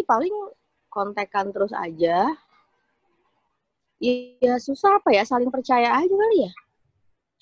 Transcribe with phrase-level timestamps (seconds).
[0.00, 0.32] paling
[0.88, 2.32] kontekan terus aja.
[4.00, 6.52] Ya susah apa ya, saling percaya aja kali ya.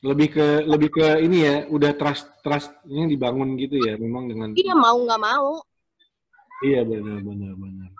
[0.00, 4.49] Lebih ke lebih ke ini ya, udah trust trustnya dibangun gitu ya, memang dengan.
[4.58, 5.63] Iya mau nggak mau.
[6.60, 7.91] Iya benar benar benar.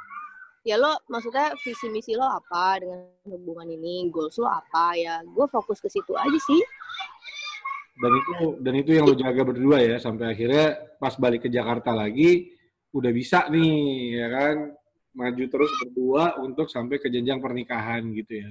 [0.60, 5.24] Ya lo maksudnya visi misi lo apa dengan hubungan ini, goals lo apa ya?
[5.24, 6.60] Gue fokus ke situ aja sih.
[7.96, 11.96] Dan itu dan itu yang lo jaga berdua ya sampai akhirnya pas balik ke Jakarta
[11.96, 12.60] lagi
[12.90, 13.74] udah bisa nih
[14.18, 14.56] ya kan
[15.14, 18.50] maju terus berdua untuk sampai ke jenjang pernikahan gitu ya.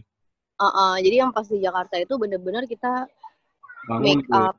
[0.60, 3.08] Uh, uh, jadi yang pas di Jakarta itu bener-bener kita
[3.88, 4.44] Bangun make gitu ya.
[4.44, 4.58] up.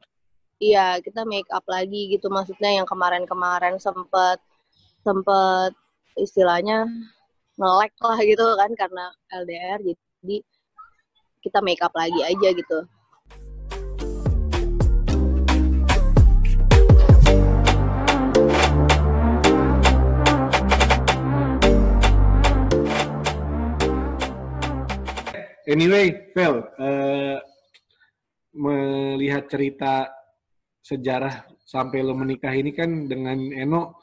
[0.61, 2.33] Iya, kita make up lagi gitu.
[2.33, 4.41] Maksudnya yang kemarin-kemarin sempet
[5.05, 5.73] sempet
[6.17, 6.89] istilahnya
[7.57, 9.81] ngelek lah gitu kan karena LDR.
[9.85, 10.37] Jadi
[11.45, 12.79] kita make up lagi aja gitu.
[25.71, 27.39] Anyway, Vel, eh,
[28.59, 30.11] melihat cerita
[30.83, 34.03] sejarah sampai lo menikah ini kan dengan Eno,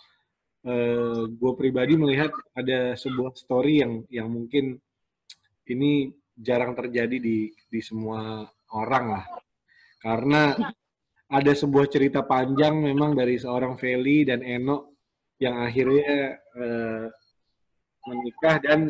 [0.64, 4.80] eh, gue pribadi melihat ada sebuah story yang yang mungkin
[5.68, 6.08] ini
[6.40, 9.26] jarang terjadi di di semua orang lah,
[10.00, 10.56] karena
[11.28, 14.96] ada sebuah cerita panjang memang dari seorang Feli dan Eno
[15.36, 17.06] yang akhirnya eh,
[18.08, 18.88] menikah dan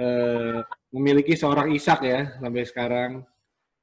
[0.00, 3.10] eh, memiliki seorang Ishak ya sampai sekarang.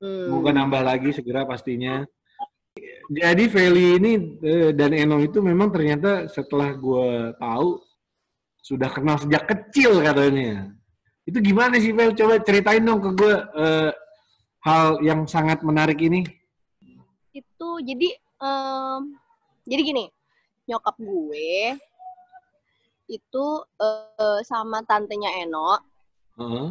[0.01, 0.27] Hmm.
[0.29, 2.03] Semoga nambah lagi segera pastinya.
[3.05, 7.79] Jadi Feli ini eh, dan Eno itu memang ternyata setelah gue tahu
[8.59, 10.73] sudah kenal sejak kecil katanya.
[11.25, 12.17] Itu gimana sih Fel?
[12.17, 13.91] Coba ceritain dong ke gue eh,
[14.65, 16.25] hal yang sangat menarik ini.
[17.29, 18.09] Itu jadi
[18.41, 19.01] em,
[19.69, 20.05] jadi gini,
[20.65, 21.77] nyokap gue
[23.05, 23.45] itu
[23.77, 25.77] eh, sama tantenya Eno
[26.35, 26.67] Heeh.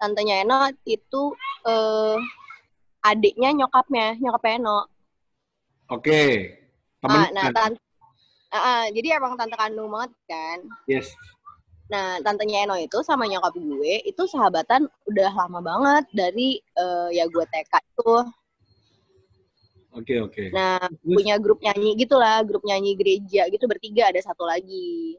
[0.00, 1.22] Tantenya Eno itu
[1.66, 2.16] eh
[3.04, 4.78] adiknya nyokapnya, nyokapnya Eno.
[5.90, 6.22] Oke.
[6.98, 7.78] Temen Ah, nah, tante,
[8.50, 10.58] ah, ah, jadi emang tante kandung banget kan.
[10.90, 11.14] yes.
[11.86, 17.30] Nah, tantenya Eno itu sama nyokap gue itu sahabatan udah lama banget dari eh, ya
[17.30, 18.14] gue TK itu.
[19.96, 20.44] Oke oke.
[20.52, 21.14] Nah, Terus?
[21.16, 25.16] punya grup nyanyi gitu lah, grup nyanyi gereja gitu bertiga ada satu lagi.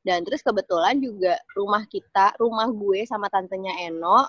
[0.00, 4.24] Dan terus kebetulan juga rumah kita, rumah gue sama tantenya Eno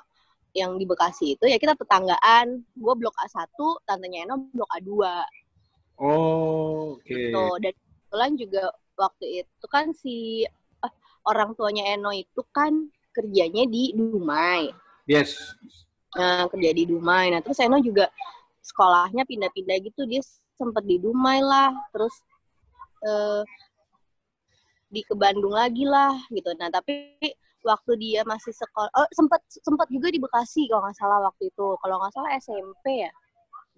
[0.52, 2.59] yang di Bekasi itu ya kita tetanggaan.
[2.76, 3.48] Gue blok A1,
[3.88, 4.92] tantenya Eno blok A2
[6.02, 7.06] Oh, oke.
[7.08, 7.46] gitu.
[7.62, 8.64] Dan kebetulan juga
[8.98, 10.44] waktu itu kan si
[10.82, 10.94] eh,
[11.30, 14.74] orang tuanya Eno itu kan kerjanya di Dumai.
[15.06, 15.38] Yes.
[16.18, 17.32] Nah, kerja di Dumai.
[17.32, 18.09] Nah, terus Eno juga
[18.66, 20.03] sekolahnya pindah-pindah gitu.
[20.09, 20.20] Dia
[20.58, 21.70] sempet di Dumai lah.
[21.94, 22.16] Terus
[23.06, 23.42] eh,
[24.91, 26.52] di ke Bandung lagi lah gitu.
[26.59, 27.16] Nah, tapi
[27.63, 31.68] waktu dia masih sekolah, oh sempat sempat juga di Bekasi kalau nggak salah waktu itu.
[31.79, 33.12] Kalau nggak salah SMP ya.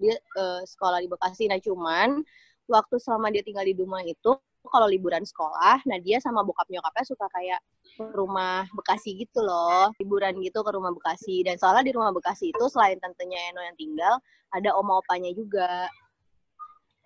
[0.02, 1.46] Dia eh, sekolah di Bekasi.
[1.46, 2.26] Nah, cuman
[2.66, 7.04] waktu selama dia tinggal di Dumai itu kalau liburan sekolah, nah dia sama bokap nyokapnya
[7.04, 7.60] suka kayak
[8.00, 11.44] ke rumah Bekasi gitu loh, liburan gitu ke rumah Bekasi.
[11.44, 14.16] Dan soalnya di rumah Bekasi itu selain tantenya Eno yang tinggal,
[14.56, 15.92] ada oma opanya juga.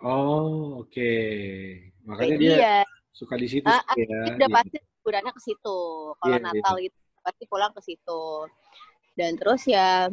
[0.05, 1.13] Oh, oke.
[2.05, 2.77] Makanya Jadi dia ya,
[3.17, 4.37] suka di situ Ah, sih ya.
[4.37, 4.53] udah Iya.
[4.53, 5.77] pasti liburannya ke situ.
[6.13, 6.45] Kalau Iya, iya.
[6.53, 8.21] Natal gitu pasti pulang ke situ.
[9.17, 10.05] Dan terus ya,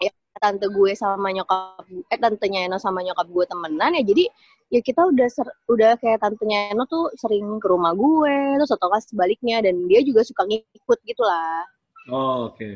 [0.00, 0.10] ya
[0.40, 4.24] tante gue sama nyokap eh tantenya Eno sama nyokap gue temenan ya jadi
[4.68, 8.86] ya kita udah ser, udah kayak tantenya Eno tuh sering ke rumah gue terus atau
[8.86, 11.66] nggak sebaliknya dan dia juga suka ngikut gitu lah
[12.08, 12.70] Oh, oke.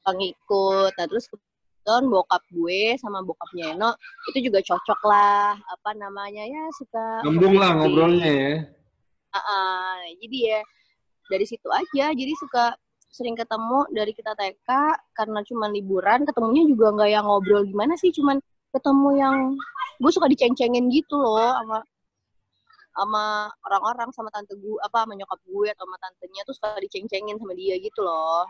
[0.00, 1.26] suka ngikut nah terus
[1.82, 3.90] kebetulan bokap gue sama bokapnya Eno
[4.30, 8.54] itu juga cocok lah apa namanya ya suka Nyambung lah ngobrolnya ya.
[9.34, 9.94] Ah, ah.
[10.22, 10.60] jadi ya
[11.26, 12.78] dari situ aja jadi suka
[13.10, 14.70] sering ketemu dari kita TK
[15.10, 18.38] karena cuma liburan ketemunya juga nggak yang ngobrol gimana sih cuman
[18.70, 19.36] ketemu yang
[19.98, 21.82] gue suka diceng-cengin gitu loh sama
[22.94, 23.24] sama
[23.66, 27.58] orang-orang sama tante gue apa sama nyokap gue atau sama tantenya tuh suka diceng-cengin sama
[27.58, 28.46] dia gitu loh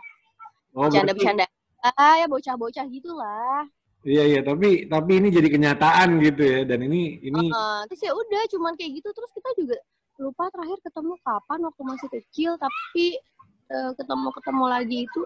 [0.73, 1.45] Oh, bercanda-bercanda
[1.83, 3.67] ah ya bocah-bocah gitulah
[4.03, 8.11] iya iya, tapi tapi ini jadi kenyataan gitu ya dan ini ini Heeh, terus ya
[8.15, 9.77] udah cuman kayak gitu terus kita juga
[10.19, 13.19] lupa terakhir ketemu kapan waktu masih kecil tapi
[13.67, 15.21] eh, ketemu-ketemu lagi itu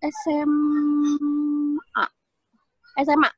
[0.00, 2.04] SMA
[3.04, 3.30] SMA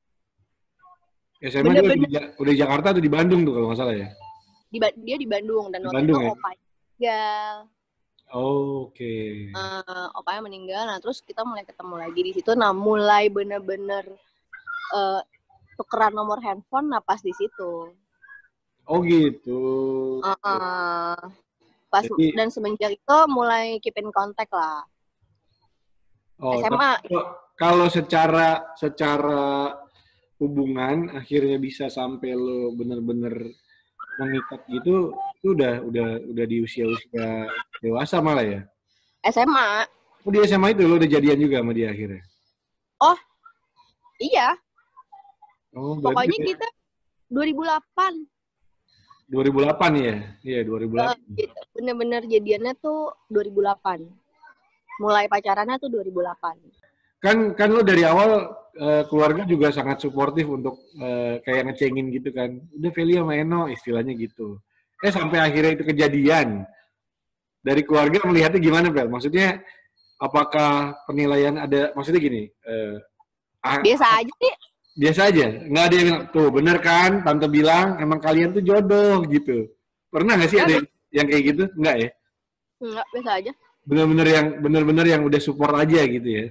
[1.42, 2.06] SMA dia udah, di,
[2.38, 4.08] udah di Jakarta atau di Bandung tuh kalau nggak salah ya.
[4.72, 6.34] di dia di Bandung dan Di waktu Bandung itu
[7.02, 7.66] ya?
[8.32, 9.14] Oh, oke.
[9.52, 14.08] Eh, opanya meninggal nah terus kita mulai ketemu lagi di situ nah mulai bener-bener
[14.96, 15.20] eh,
[15.76, 17.92] tukeran nomor handphone nah pas di situ
[18.90, 19.62] Oh gitu.
[20.26, 21.14] Uh,
[21.86, 24.82] pas Jadi- dan semenjak itu mulai keep in contact lah.
[26.42, 26.98] Oh, SMA.
[26.98, 27.14] tapi
[27.54, 29.70] kalau secara secara
[30.42, 33.54] hubungan akhirnya bisa sampai lo bener-bener
[34.20, 37.48] mengikat gitu, itu udah udah udah di usia-usia
[37.80, 38.60] dewasa malah ya.
[39.24, 39.86] SMA,
[40.22, 42.22] Oh, di SMA itu lo udah jadian juga sama dia akhirnya.
[44.22, 44.54] iya.
[45.74, 46.68] Oh, Pokoknya berarti kita
[47.32, 48.28] 2008
[49.32, 50.16] 2008 ya?
[50.44, 51.16] Iya, 2008.
[51.40, 54.04] eh, bener-bener jadiannya tuh 2008.
[55.00, 56.60] Mulai pacarannya tuh 2008.
[57.22, 62.34] Kan kan lo dari awal eh, keluarga juga sangat suportif untuk eh, kayak ngecengin gitu
[62.34, 62.58] kan.
[62.74, 64.58] Udah Feli sama Eno istilahnya gitu.
[64.98, 66.66] Eh sampai akhirnya itu kejadian.
[67.62, 69.06] Dari keluarga melihatnya gimana, Bel?
[69.06, 69.62] Maksudnya
[70.18, 72.50] apakah penilaian ada maksudnya gini,
[73.62, 74.54] ah, Biasa aja sih.
[74.98, 75.46] biasa aja.
[75.70, 79.70] Nggak ada yang bilang, tuh bener kan, tante bilang emang kalian tuh jodoh gitu.
[80.10, 81.64] Pernah nggak sih ada yang, yang kayak gitu?
[81.78, 82.08] Nggak ya?
[82.82, 83.52] Enggak, biasa aja.
[83.86, 86.46] Bener-bener yang bener-bener yang udah support aja gitu ya?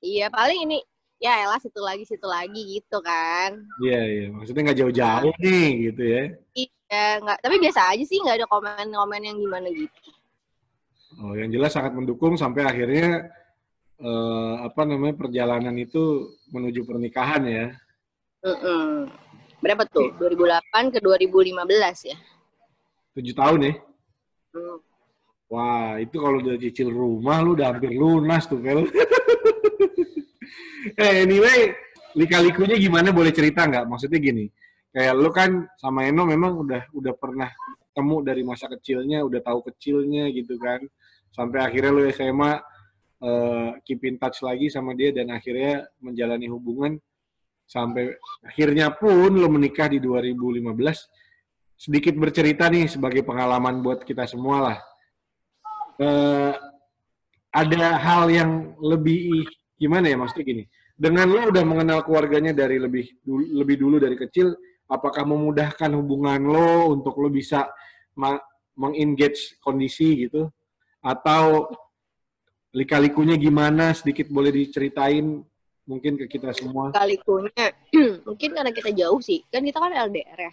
[0.00, 0.78] Iya, paling ini
[1.20, 3.60] ya elah situ lagi situ lagi gitu kan.
[3.84, 4.26] Iya, iya.
[4.32, 6.22] Maksudnya nggak jauh-jauh nih gitu ya.
[6.56, 7.38] Iya, enggak.
[7.44, 10.10] Tapi biasa aja sih, nggak ada komen-komen yang gimana gitu.
[11.20, 13.28] Oh, yang jelas sangat mendukung sampai akhirnya
[14.00, 17.66] eh, apa namanya perjalanan itu menuju pernikahan ya.
[18.40, 19.12] Mm-mm.
[19.60, 20.16] Berapa tuh?
[20.16, 22.16] 2008 ke 2015 ya.
[23.12, 23.74] Tujuh tahun ya.
[24.56, 24.78] Hmm.
[25.50, 28.86] Wah, itu kalau udah cicil rumah lu udah hampir lunas tuh, Fel.
[30.96, 31.74] eh, anyway,
[32.16, 33.84] lika-likunya gimana boleh cerita nggak?
[33.86, 34.46] Maksudnya gini,
[34.90, 37.50] kayak lu kan sama Eno memang udah udah pernah
[37.90, 40.82] ketemu dari masa kecilnya, udah tahu kecilnya gitu kan.
[41.30, 42.52] Sampai akhirnya lu SMA
[43.22, 46.98] eh, keep in touch lagi sama dia dan akhirnya menjalani hubungan
[47.70, 50.74] sampai akhirnya pun lo menikah di 2015.
[51.80, 54.78] Sedikit bercerita nih sebagai pengalaman buat kita semua lah
[56.00, 56.54] eh,
[57.50, 58.50] ada hal yang
[58.80, 59.44] lebih
[59.80, 60.64] gimana ya maksudnya gini.
[61.00, 64.52] Dengan lo udah mengenal keluarganya dari lebih dulu, lebih dulu dari kecil
[64.84, 67.64] apakah memudahkan hubungan lo untuk lo bisa
[68.76, 70.52] mengengage kondisi gitu?
[71.00, 71.72] Atau
[72.76, 73.96] lika-likunya gimana?
[73.96, 75.40] Sedikit boleh diceritain
[75.88, 76.92] mungkin ke kita semua.
[76.92, 77.72] Kalikunya,
[78.28, 79.40] mungkin karena kita jauh sih.
[79.48, 80.52] Kan kita kan LDR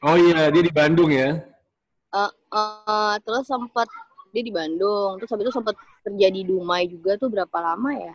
[0.00, 1.40] oh iya dia di Bandung ya?
[2.10, 3.88] Eh, eh, terus sempat
[4.30, 5.18] dia di Bandung.
[5.18, 5.74] Terus habis itu sempat
[6.06, 8.14] kerja di Dumai juga tuh berapa lama ya?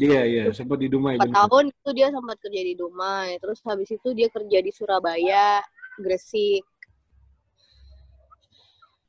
[0.00, 3.36] iya iya sempat di Dumai Empat tahun itu dia sempat kerja di Dumai.
[3.42, 5.60] Terus habis itu dia kerja di Surabaya,
[5.98, 6.64] Gresik.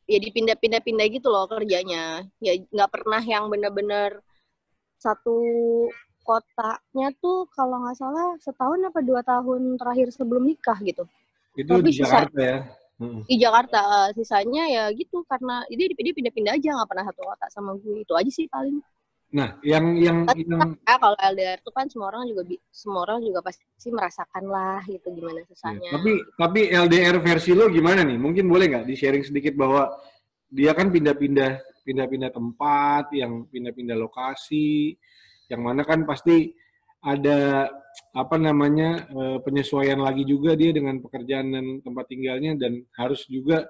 [0.10, 2.28] Ya dipindah-pindah-pindah gitu loh kerjanya.
[2.44, 4.20] Ya nggak pernah yang bener-bener
[5.00, 5.40] satu
[6.22, 11.06] kotanya tuh kalau nggak salah setahun apa dua tahun terakhir sebelum nikah gitu.
[11.58, 12.58] itu Tapi di Jakarta ya
[13.02, 13.26] Mm.
[13.26, 17.46] Di Jakarta eh, sisanya ya gitu karena dia dia pindah-pindah aja nggak pernah satu kota
[17.50, 18.78] sama gue itu aja sih paling.
[19.32, 23.24] nah yang yang Tapi yang ya kalau LDR tuh kan semua orang juga semua orang
[23.24, 25.90] juga pasti merasakan lah gitu gimana Iya, susahnya.
[25.96, 28.20] Tapi tapi LDR versi lo gimana nih?
[28.20, 29.88] Mungkin boleh nggak di sharing sedikit bahwa
[30.52, 35.00] dia kan pindah-pindah pindah-pindah tempat, yang pindah-pindah lokasi,
[35.48, 36.52] yang mana kan pasti
[37.02, 37.70] ada
[38.16, 43.68] apa namanya eh, penyesuaian lagi juga dia dengan pekerjaan dan tempat tinggalnya dan harus juga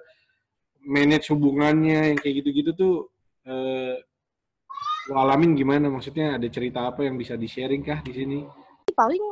[0.85, 2.95] manage hubungannya yang kayak gitu-gitu tuh
[3.47, 3.95] eh,
[5.09, 5.89] lo alamin gimana?
[5.89, 8.39] Maksudnya ada cerita apa yang bisa di sharing kah di sini?
[8.91, 9.23] paling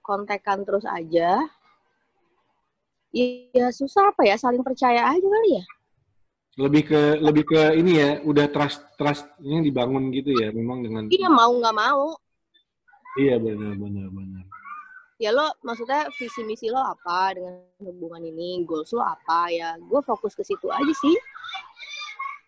[0.00, 1.42] kontekan terus aja.
[3.12, 5.64] Ya susah apa ya saling percaya aja kali ya.
[6.58, 11.30] lebih ke lebih ke ini ya udah trust trustnya dibangun gitu ya memang dengan Iya
[11.30, 12.18] mau nggak mau.
[13.18, 14.44] Iya benar benar benar.
[15.18, 19.50] Ya lo maksudnya visi misi lo apa dengan hubungan ini, goals lo apa?
[19.50, 19.74] Ya.
[19.82, 21.18] Gue fokus ke situ aja sih.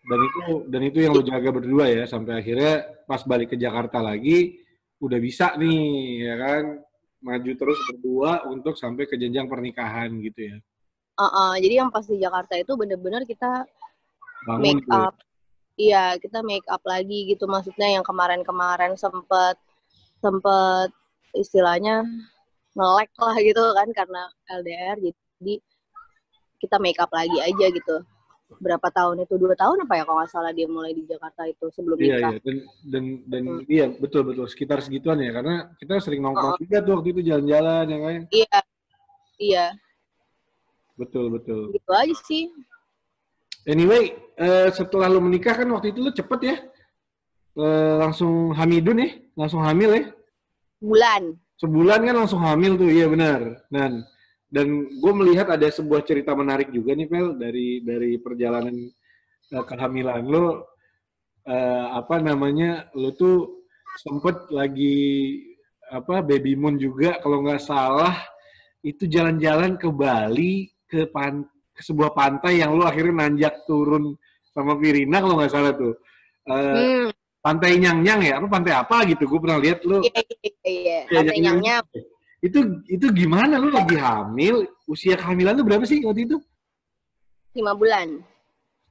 [0.01, 4.01] dan itu dan itu yang lo jaga berdua ya sampai akhirnya pas balik ke Jakarta
[4.01, 4.57] lagi
[4.97, 5.83] udah bisa nih
[6.25, 6.63] ya kan?
[7.21, 10.57] Maju terus berdua untuk sampai ke jenjang pernikahan gitu ya.
[11.21, 13.67] Uh-uh, jadi yang pas di Jakarta itu bener-bener kita
[14.47, 15.13] bangun make up.
[15.77, 17.45] Iya kita make up lagi gitu.
[17.45, 19.59] Maksudnya yang kemarin-kemarin sempet
[20.21, 20.89] sempet
[21.33, 22.05] istilahnya
[22.77, 25.55] ngelek lah gitu kan karena LDR jadi
[26.61, 28.05] kita make up lagi aja gitu
[28.59, 31.71] berapa tahun itu dua tahun apa ya kalau nggak salah dia mulai di Jakarta itu
[31.71, 32.39] sebelum Iya, nikah iya.
[32.43, 33.63] Dan, dan, dan Hmm.
[33.71, 34.45] iya, betul, betul.
[34.51, 35.31] Sekitar segituan ya.
[35.31, 38.21] Karena kita sering nongkrong juga tuh waktu itu jalan-jalan, ya kan?
[38.29, 38.57] iya
[39.39, 39.65] iya
[40.99, 41.71] Betul, betul.
[41.71, 42.51] gitu aja sih
[43.63, 46.55] Anyway, eh, setelah lo menikah kan waktu itu lo cepet ya?
[47.57, 49.09] Eh, langsung hamidun ya?
[49.35, 50.03] Langsung hamil ya?
[50.81, 53.61] bulan Sebulan kan langsung hamil tuh, iya benar.
[53.69, 54.01] Dan
[54.51, 54.67] dan
[54.99, 58.75] gue melihat ada sebuah cerita menarik juga nih Pel dari dari perjalanan
[59.55, 60.67] uh, kehamilan lo
[61.47, 63.63] uh, apa namanya lo tuh
[63.95, 65.39] sempet lagi
[65.87, 68.11] apa baby moon juga kalau nggak salah
[68.83, 74.19] itu jalan-jalan ke Bali ke pan ke sebuah pantai yang lo akhirnya nanjak turun
[74.51, 75.95] sama Virina kalau nggak salah tuh
[76.51, 77.07] uh, hmm.
[77.41, 78.33] Pantai Nyang Nyang ya?
[78.37, 79.25] Apa pantai apa gitu?
[79.25, 80.53] Gue pernah lihat lo iya, iya, iya.
[80.69, 81.85] iya pantai Nyang Nyang
[82.41, 83.61] itu itu gimana?
[83.61, 84.65] Lo lagi hamil?
[84.89, 86.37] Usia kehamilan lo berapa sih waktu itu?
[87.53, 88.17] Lima bulan.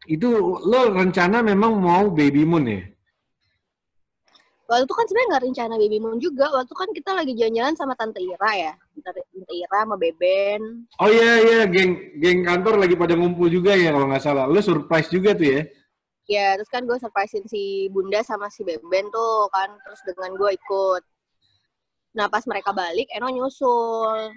[0.06, 0.30] Itu
[0.62, 2.82] lo rencana memang mau baby moon ya?
[4.70, 6.46] Waktu itu kan sebenarnya nggak rencana baby moon juga.
[6.54, 8.72] Waktu kan kita lagi jalan-jalan sama tante Ira ya.
[9.02, 10.86] Tante Ira sama Beben.
[11.02, 11.60] Oh iya iya.
[11.66, 14.46] Geng geng kantor lagi pada ngumpul juga ya kalau nggak salah.
[14.46, 15.60] Lo surprise juga tuh ya
[16.30, 20.50] ya terus kan gue surprisein si Bunda sama si Beben tuh kan terus dengan gue
[20.54, 21.02] ikut
[22.14, 24.30] nah pas mereka balik Eno nyusul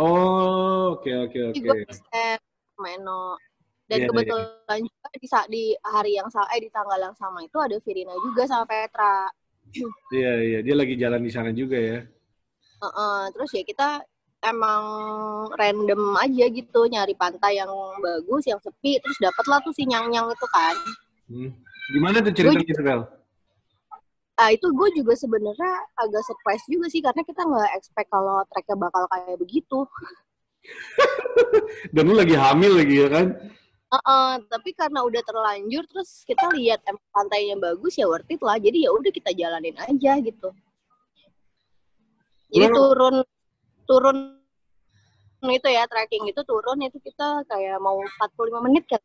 [0.00, 3.36] oh oke oke oke gue sama Eno
[3.88, 4.08] dan yeah, iya.
[4.08, 4.88] kebetulan yeah.
[4.88, 8.16] juga di saat di hari yang sama eh di tanggal yang sama itu ada Virina
[8.24, 9.28] juga sama Petra
[9.76, 9.84] iya
[10.16, 10.60] yeah, iya yeah.
[10.64, 12.00] dia lagi jalan di sana juga ya
[12.80, 13.20] uh -uh.
[13.36, 14.00] terus ya kita
[14.46, 14.84] emang
[15.58, 20.30] random aja gitu nyari pantai yang bagus yang sepi terus dapatlah tuh si nyang nyang
[20.30, 20.76] itu kan
[21.26, 21.50] hmm.
[21.90, 23.02] gimana tuh ceritanya itu Bel?
[24.38, 28.78] Ah itu gue juga sebenarnya agak surprise juga sih karena kita nggak expect kalau treknya
[28.78, 29.82] bakal kayak begitu.
[31.94, 33.34] Dan lu lagi hamil lagi ya kan?
[33.88, 38.60] Uh, uh, tapi karena udah terlanjur terus kita lihat pantainya bagus ya worth it lah
[38.60, 40.52] jadi ya udah kita jalanin aja gitu
[42.52, 43.24] jadi turun
[43.88, 44.36] turun
[45.48, 49.00] itu ya trekking itu turun itu kita kayak mau 45 menit kan?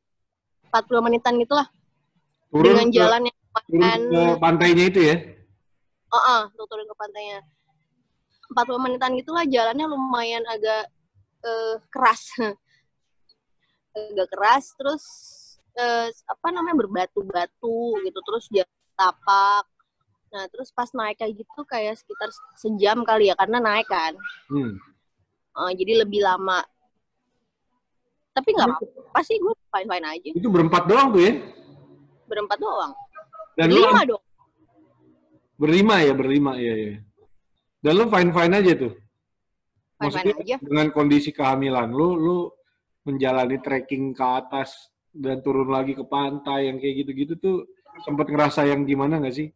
[0.73, 1.67] 40 menitan gitulah.
[2.51, 5.15] Turun dengan ke, jalan yang lumayan ke pantainya itu ya?
[6.11, 7.39] Uh, uh, untuk turun ke pantainya.
[8.51, 10.91] 40 menitan gitulah jalannya lumayan agak
[11.47, 12.27] uh, keras.
[13.93, 15.05] Agak keras terus
[15.77, 18.65] eh, apa namanya berbatu-batu gitu terus dia
[18.97, 19.65] tapak
[20.33, 24.17] nah terus pas naik kayak gitu kayak sekitar sejam kali ya karena naik kan.
[24.49, 24.81] Hmm.
[25.53, 26.65] uh, jadi lebih lama.
[28.33, 29.19] Tapi nggak apa-apa.
[29.21, 30.29] Sih gue fine fine aja.
[30.33, 31.33] Itu berempat doang tuh ya?
[32.25, 32.91] Berempat doang.
[33.53, 34.23] Dan berlima lu, dong.
[35.53, 36.93] Berlima ya berlima ya ya
[37.83, 38.93] dan lu fine fine aja tuh?
[39.99, 40.55] Fine fine aja.
[40.63, 42.37] dengan kondisi kehamilan lu lu
[43.03, 47.57] menjalani trekking ke atas dan turun lagi ke pantai yang kayak gitu-gitu tuh
[48.07, 49.51] sempat ngerasa yang gimana nggak sih?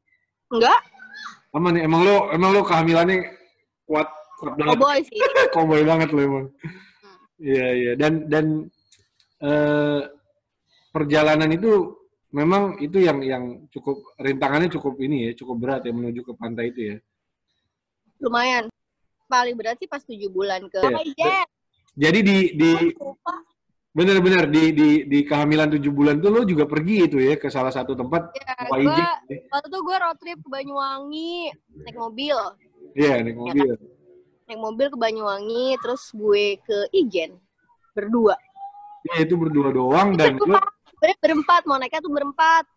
[0.54, 0.80] Enggak.
[1.56, 3.18] Aman nih, emang lo emang lo kehamilannya
[3.88, 4.08] kuat
[4.40, 4.76] kuat banget.
[4.78, 5.20] Cowboy sih.
[5.56, 6.46] Cowboy banget lo emang.
[6.52, 7.18] Hmm.
[7.42, 7.80] Iya hmm.
[7.82, 8.46] iya dan dan
[9.42, 10.02] uh,
[10.92, 11.98] perjalanan itu
[12.36, 16.72] memang itu yang yang cukup rintangannya cukup ini ya cukup berat ya menuju ke pantai
[16.72, 16.98] itu ya.
[18.22, 18.70] Lumayan.
[19.28, 20.80] Paling berat sih pas tujuh bulan ke.
[21.20, 21.44] Yeah.
[21.98, 22.72] Jadi di di
[23.98, 27.74] benar-benar di di di kehamilan tujuh bulan tuh lo juga pergi itu ya ke salah
[27.74, 28.94] satu tempat ya, gua,
[29.26, 29.42] ya?
[29.50, 31.50] waktu itu gue road trip ke Banyuwangi
[31.82, 32.38] naik mobil.
[32.94, 33.58] Iya yeah, naik mobil.
[33.58, 33.80] Ya, kan?
[34.46, 37.42] naik mobil ke Banyuwangi terus gue ke Ijen
[37.98, 38.38] berdua.
[39.10, 40.62] Ya itu berdua doang itu dan lo...
[41.18, 42.70] berempat mau naiknya tuh berempat.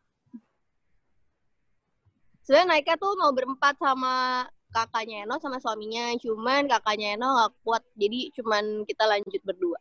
[2.49, 7.83] Sebenarnya naiknya tuh mau berempat sama kakaknya Eno sama suaminya cuman kakaknya Eno gak kuat
[7.99, 9.80] jadi cuman kita lanjut berdua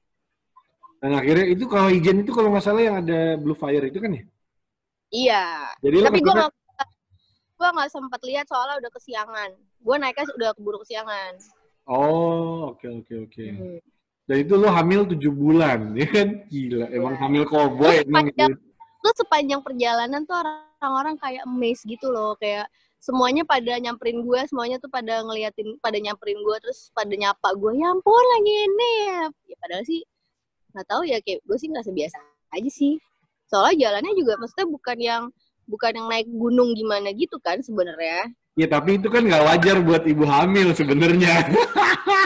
[0.99, 4.11] dan akhirnya itu kalau ijen itu kalau nggak salah yang ada blue fire itu kan
[4.11, 4.23] ya
[5.11, 5.45] iya
[5.79, 6.51] jadi tapi gue nggak
[7.59, 11.33] gue nggak sempat lihat soalnya udah kesiangan gue naiknya udah keburu kesiangan
[11.87, 13.49] oh oke okay, oke okay, oke okay.
[13.55, 13.79] hmm.
[14.27, 17.21] dan itu lo hamil tujuh bulan ya kan gila emang yeah.
[17.23, 18.55] hamil koboi emang gitu.
[18.99, 22.67] Sepanjang perjalanan tuh orang-orang kayak amazed gitu loh kayak
[22.99, 27.79] semuanya pada nyamperin gue semuanya tuh pada ngeliatin pada nyamperin gue terus pada nyapa gue
[27.79, 29.23] ya ampun lagi ini ya
[29.59, 30.03] padahal sih
[30.73, 32.17] nggak tahu ya kayak gue sih nggak sebiasa
[32.55, 32.95] aja sih
[33.49, 35.23] soalnya jalannya juga maksudnya bukan yang
[35.69, 40.03] bukan yang naik gunung gimana gitu kan sebenarnya ya tapi itu kan nggak wajar buat
[40.05, 41.45] ibu hamil sebenarnya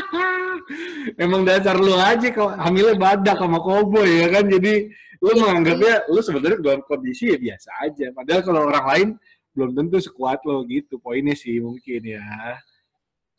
[1.23, 4.87] emang dasar lu aja kalau hamilnya badak sama koboi ya kan jadi
[5.23, 9.09] lu ya, menganggapnya lu sebenarnya dalam kondisi ya biasa aja padahal kalau orang lain
[9.53, 12.25] belum tentu sekuat lo gitu poinnya sih mungkin ya.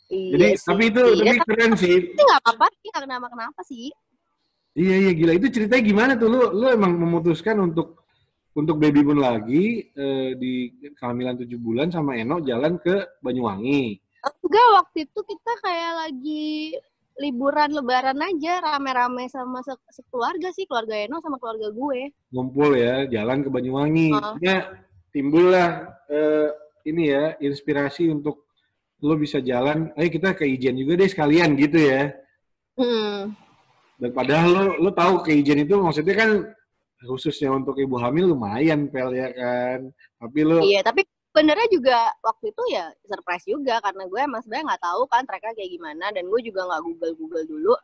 [0.07, 0.67] Iya Jadi sih.
[0.71, 1.97] tapi itu iya, tapi keren sih.
[2.15, 3.87] Itu nggak apa-apa sih nggak kenapa kenapa sih.
[4.75, 8.03] Iya iya gila itu ceritanya gimana tuh lu lu emang memutuskan untuk
[8.59, 13.99] untuk baby moon lagi eh, di kehamilan tujuh bulan sama Eno jalan ke Banyuwangi.
[14.43, 16.75] Enggak waktu itu kita kayak lagi
[17.23, 22.11] liburan lebaran aja rame-rame sama se sekeluarga sih keluarga Eno sama keluarga gue.
[22.35, 24.11] Ngumpul ya jalan ke Banyuwangi.
[24.11, 24.35] Uh.
[24.43, 24.75] Ya
[25.15, 26.51] timbullah uh,
[26.83, 28.51] ini ya inspirasi untuk
[29.03, 29.95] lo bisa jalan.
[29.95, 32.11] Ayo kita ke Ijen juga deh sekalian gitu ya.
[32.75, 33.44] Hmm.
[34.01, 36.31] Dan padahal lo lo tahu keijen itu maksudnya kan
[37.05, 39.91] khususnya untuk ibu hamil lumayan pel ya kan.
[40.19, 44.67] Tapi lo Iya, tapi sebenarnya juga waktu itu ya surprise juga karena gue emang sebenarnya
[44.75, 47.75] nggak tahu kan tracknya kayak gimana dan gue juga nggak google google dulu.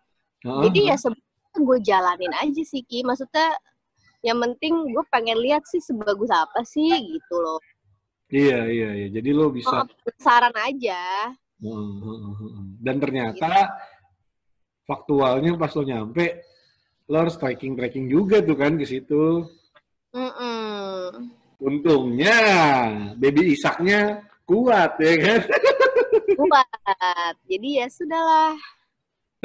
[0.47, 0.61] Heeh.
[0.71, 3.03] Jadi ya sebenarnya gue jalanin aja sih Ki.
[3.03, 3.59] Maksudnya
[4.23, 7.61] yang penting gue pengen lihat sih sebagus apa sih gitu loh.
[8.31, 9.09] iya iya iya.
[9.11, 11.35] Jadi lo bisa Oh, penasaran aja.
[11.61, 11.93] Heeh,
[12.39, 12.65] heeh.
[12.81, 13.51] Dan ternyata
[14.91, 16.43] faktualnya pas lo nyampe,
[17.07, 19.47] lo harus tracking tracking juga tuh kan ke situ.
[20.11, 21.31] Mm-mm.
[21.63, 22.39] Untungnya
[23.15, 25.41] baby Isaknya kuat ya kan.
[26.41, 27.35] Kuat.
[27.45, 28.57] Jadi ya sudahlah.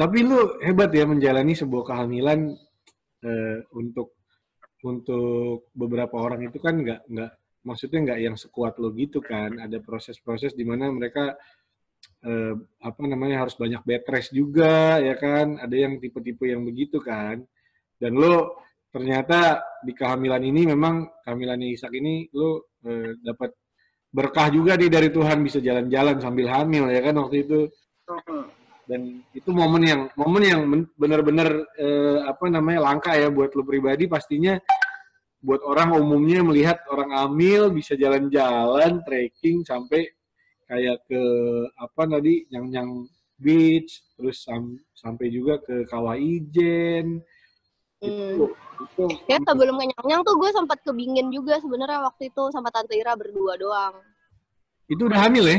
[0.00, 2.56] Tapi lu hebat ya menjalani sebuah kehamilan
[3.20, 4.16] eh, untuk
[4.80, 7.32] untuk beberapa orang itu kan nggak nggak
[7.68, 9.60] maksudnya nggak yang sekuat lo gitu kan.
[9.60, 11.36] Ada proses-proses di mana mereka
[12.26, 15.62] eh, apa namanya harus banyak bed rest juga ya kan.
[15.62, 17.40] Ada yang tipe-tipe yang begitu kan.
[17.96, 23.54] Dan lo ternyata di kehamilan ini memang kehamilannya Ishak ini lo eh, dapat
[24.08, 27.60] berkah juga nih dari Tuhan bisa jalan-jalan sambil hamil ya kan waktu itu
[28.88, 30.60] dan itu momen yang momen yang
[30.96, 34.56] benar-benar eh, apa namanya langka ya buat lo pribadi pastinya
[35.44, 40.15] buat orang umumnya melihat orang hamil bisa jalan-jalan trekking sampai
[40.66, 41.22] kayak ke
[41.78, 42.88] apa tadi yang yang
[43.36, 47.22] beach terus sam- sampai juga ke kawah ijen
[47.96, 48.12] Hmm.
[48.12, 48.44] itu
[48.76, 53.16] itu Ya sebelum kenyang tuh gue sempat kebingin juga sebenarnya waktu itu sama Tante Ira
[53.16, 53.96] berdua doang.
[54.86, 55.58] itu udah hamil ya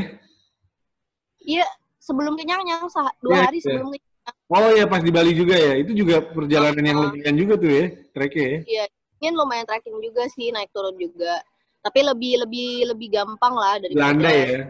[1.42, 1.66] Iya,
[1.98, 3.64] sebelum kenyang sah- dua Iya, hari iya.
[3.66, 4.36] sebelum kenyang.
[4.48, 7.84] oh ya pas di Bali juga ya itu juga perjalanan yang lumayan juga tuh ya
[8.14, 8.84] treknya ya Iya,
[9.18, 11.42] ingin lumayan trekking juga sih, naik turun juga.
[11.82, 14.62] Tapi lebih lebih lebih gampang lah dari Belanda ya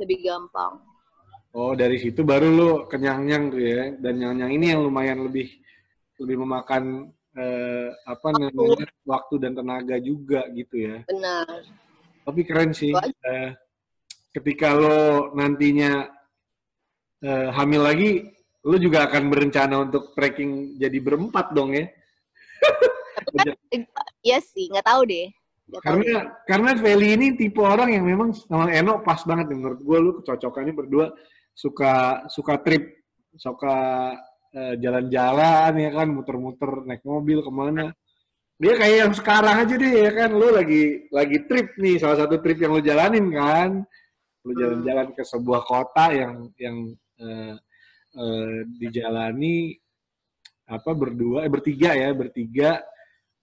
[0.00, 0.80] Lebih gampang.
[1.52, 3.82] Oh, dari situ baru lu kenyang-nyang tuh ya.
[4.00, 5.52] Dan nyang-nyang ini yang lumayan lebih
[6.16, 10.96] lebih memakan eh, apa namanya waktu dan tenaga juga gitu ya.
[11.04, 11.66] Benar.
[12.24, 12.96] Tapi keren sih.
[12.96, 13.50] Eh,
[14.32, 16.08] ketika lo nantinya
[17.20, 18.10] eh, hamil lagi,
[18.64, 21.86] lo juga akan berencana untuk trekking jadi berempat dong ya.
[24.22, 25.26] Iya sih, nggak tahu deh.
[25.80, 29.98] Karena karena Feli ini tipe orang yang memang sama Eno pas banget nih menurut gue
[30.02, 31.06] lu kecocokannya berdua
[31.56, 33.00] suka suka trip,
[33.40, 33.76] suka
[34.52, 37.86] eh, jalan-jalan ya kan, muter-muter naik mobil ke mana.
[38.60, 42.36] Dia kayak yang sekarang aja deh ya kan, lu lagi lagi trip nih, salah satu
[42.44, 43.70] trip yang lu jalanin kan.
[44.42, 46.76] Lu jalan-jalan ke sebuah kota yang yang
[47.16, 47.54] eh,
[48.16, 49.72] eh, dijalani
[50.68, 52.80] apa berdua, eh bertiga ya, bertiga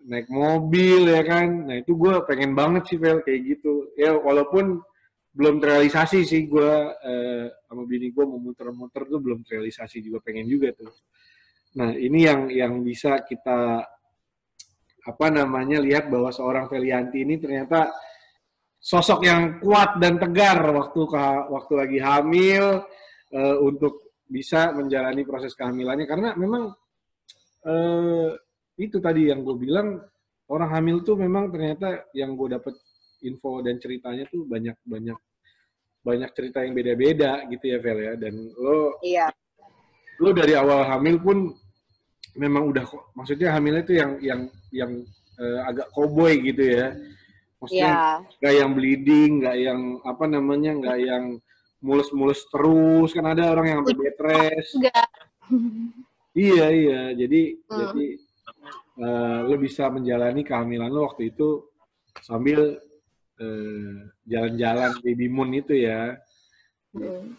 [0.08, 1.68] naik mobil ya kan.
[1.68, 3.92] Nah itu gue pengen banget sih Vel kayak gitu.
[4.00, 4.80] Ya walaupun
[5.30, 6.72] belum terrealisasi sih gue
[7.04, 10.92] eh, sama bini gue mau muter-muter tuh belum terrealisasi juga pengen juga tuh.
[11.80, 13.84] Nah ini yang yang bisa kita
[15.00, 17.90] apa namanya lihat bahwa seorang Felianti ini ternyata
[18.80, 21.02] sosok yang kuat dan tegar waktu
[21.52, 22.84] waktu lagi hamil
[23.36, 26.74] eh, untuk bisa menjalani proses kehamilannya karena memang
[27.66, 28.30] eh,
[28.80, 30.00] itu tadi yang gue bilang
[30.48, 32.74] orang hamil tuh memang ternyata yang gue dapet
[33.22, 35.20] info dan ceritanya tuh banyak banyak
[36.00, 39.28] banyak cerita yang beda-beda gitu ya Vel ya dan lo Iya.
[40.18, 41.38] lo dari awal hamil pun
[42.40, 44.92] memang udah maksudnya hamilnya itu yang yang yang
[45.36, 46.96] eh, agak koboi gitu ya
[47.60, 48.08] maksudnya Iya.
[48.40, 51.26] nggak yang bleeding nggak yang apa namanya nggak yang
[51.80, 55.08] mulus-mulus terus kan ada orang yang sampai bed rest Enggak.
[56.30, 57.78] Iya iya, jadi Hmm.
[57.82, 58.06] jadi
[59.00, 61.64] eh, lo bisa menjalani kehamilan lo waktu itu
[62.20, 62.76] sambil
[63.40, 63.96] eh,
[64.28, 66.14] jalan-jalan baby moon itu ya.
[66.92, 67.34] Hmm.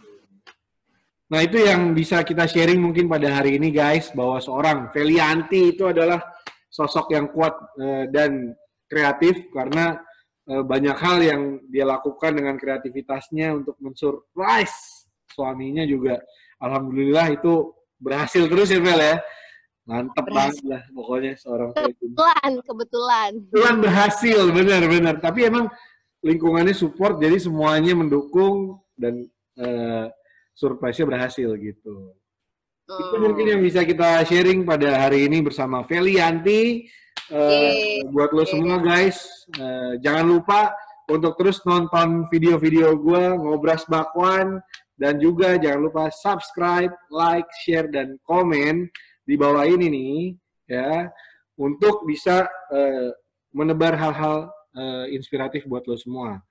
[1.30, 5.86] Nah itu yang bisa kita sharing mungkin pada hari ini guys bahwa seorang Felianti itu
[5.86, 6.18] adalah
[6.66, 8.50] sosok yang kuat eh, dan
[8.90, 9.94] kreatif karena
[10.50, 16.18] eh, banyak hal yang dia lakukan dengan kreativitasnya untuk mensurprise suaminya juga.
[16.58, 17.70] Alhamdulillah itu
[18.02, 19.16] berhasil terus ya Fel ya.
[19.88, 21.70] Mantep banget lah pokoknya seorang.
[21.74, 23.30] Kebetulan, kebetulan.
[23.48, 25.14] Kebetulan berhasil, benar-benar.
[25.18, 25.66] Tapi emang
[26.20, 29.24] lingkungannya support, jadi semuanya mendukung dan
[29.60, 30.06] eh,
[30.54, 32.14] surprise-nya berhasil gitu.
[32.90, 33.22] Itu Hmm.
[33.22, 36.86] mungkin yang bisa kita sharing pada hari ini bersama Felianti.
[37.30, 38.10] Eh, Yeay.
[38.10, 39.22] buat lo semua guys,
[39.54, 40.74] eh, jangan lupa
[41.06, 44.58] untuk terus nonton video-video gue ngobras bakwan
[44.98, 48.90] dan juga jangan lupa subscribe, like, share dan komen
[49.30, 50.14] di bawah ini nih
[50.66, 51.06] ya
[51.54, 53.14] untuk bisa eh,
[53.54, 56.42] menebar hal-hal eh, inspiratif buat lo semua.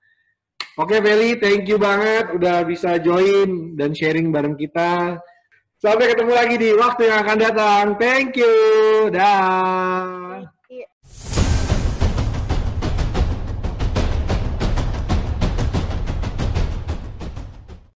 [0.80, 5.20] Oke, Feli, thank you banget udah bisa join dan sharing bareng kita.
[5.76, 7.84] Sampai ketemu lagi di waktu yang akan datang.
[8.00, 8.56] Thank you.
[9.12, 10.59] Dah.